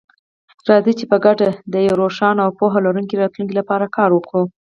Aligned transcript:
راځئ 0.69 0.93
چې 0.99 1.05
په 1.11 1.17
ګډه 1.25 1.49
د 1.73 1.75
یو 1.87 1.95
روښانه 2.01 2.41
او 2.45 2.51
پوهه 2.59 2.79
لرونکي 2.85 3.15
راتلونکي 3.21 3.53
لپاره 3.59 3.93
کار 3.97 4.09
وکړو. 4.13 4.43